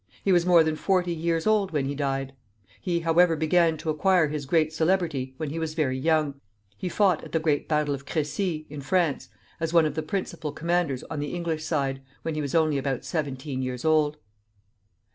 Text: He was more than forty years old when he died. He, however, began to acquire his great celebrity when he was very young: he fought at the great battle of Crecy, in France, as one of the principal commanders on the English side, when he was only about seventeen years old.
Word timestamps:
He 0.23 0.31
was 0.31 0.47
more 0.47 0.63
than 0.63 0.75
forty 0.77 1.13
years 1.13 1.45
old 1.45 1.69
when 1.69 1.85
he 1.85 1.93
died. 1.93 2.33
He, 2.81 3.01
however, 3.01 3.35
began 3.35 3.77
to 3.77 3.91
acquire 3.91 4.29
his 4.29 4.47
great 4.47 4.73
celebrity 4.73 5.35
when 5.37 5.51
he 5.51 5.59
was 5.59 5.75
very 5.75 5.95
young: 5.95 6.41
he 6.75 6.89
fought 6.89 7.23
at 7.23 7.33
the 7.33 7.39
great 7.39 7.67
battle 7.67 7.93
of 7.93 8.07
Crecy, 8.07 8.65
in 8.67 8.81
France, 8.81 9.29
as 9.59 9.73
one 9.75 9.85
of 9.85 9.93
the 9.93 10.01
principal 10.01 10.51
commanders 10.53 11.03
on 11.11 11.19
the 11.19 11.35
English 11.35 11.63
side, 11.63 12.01
when 12.23 12.33
he 12.33 12.41
was 12.41 12.55
only 12.55 12.79
about 12.79 13.05
seventeen 13.05 13.61
years 13.61 13.85
old. 13.85 14.17